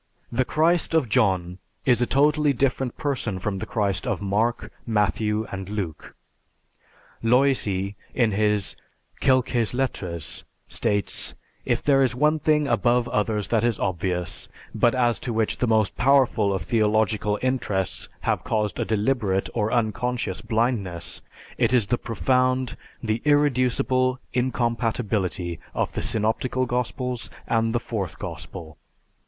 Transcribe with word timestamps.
The 0.31 0.45
Christ 0.45 0.95
of 0.95 1.09
John 1.09 1.59
is 1.85 2.01
a 2.01 2.07
totally 2.07 2.53
different 2.53 2.97
person 2.97 3.37
from 3.37 3.59
the 3.59 3.67
Christ 3.67 4.07
of 4.07 4.19
Mark, 4.19 4.71
Matthew, 4.83 5.45
and 5.51 5.69
Luke. 5.69 6.15
Loisy, 7.21 7.95
in 8.15 8.31
his 8.31 8.75
"Quelques 9.21 9.75
Lettres," 9.75 10.43
states, 10.67 11.35
"If 11.65 11.83
there 11.83 12.01
is 12.01 12.15
one 12.15 12.39
thing 12.39 12.67
above 12.67 13.07
others 13.09 13.49
that 13.49 13.63
is 13.63 13.77
obvious, 13.77 14.49
but 14.73 14.95
as 14.95 15.19
to 15.19 15.31
which 15.33 15.57
the 15.57 15.67
most 15.67 15.95
powerful 15.95 16.51
of 16.51 16.63
theological 16.63 17.37
interests 17.43 18.09
have 18.21 18.43
caused 18.43 18.79
a 18.79 18.85
deliberate 18.85 19.49
or 19.53 19.71
unconscious 19.71 20.41
blindness, 20.41 21.21
it 21.59 21.73
is 21.73 21.85
the 21.85 21.99
profound, 21.99 22.75
the 23.03 23.21
irreducible 23.23 24.19
incompatibility 24.33 25.59
of 25.75 25.91
the 25.91 26.01
Synoptical 26.01 26.65
Gospels, 26.65 27.29
and 27.45 27.71
the 27.71 27.79
Fourth 27.79 28.17
Gospel. 28.17 28.79